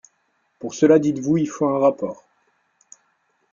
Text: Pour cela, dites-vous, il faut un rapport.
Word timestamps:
Pour 0.57 0.73
cela, 0.73 0.97
dites-vous, 0.97 1.37
il 1.37 1.45
faut 1.47 1.67
un 1.67 1.77
rapport. 1.77 2.23